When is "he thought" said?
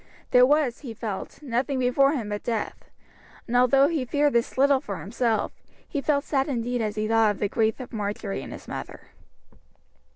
6.95-7.29